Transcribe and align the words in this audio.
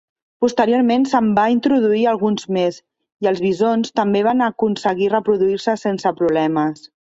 Posteriorment 0.43 1.03
se'n 1.11 1.27
va 1.39 1.43
introduir 1.55 2.01
alguns 2.13 2.47
més, 2.57 2.79
i 3.27 3.31
els 3.33 3.43
bisons 3.45 3.95
també 4.01 4.25
van 4.31 4.43
aconseguir 4.49 5.13
reproduir-se 5.15 5.79
sense 5.87 6.17
problemes. 6.25 6.87